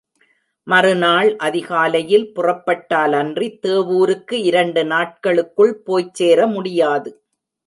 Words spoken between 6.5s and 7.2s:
முடியாது.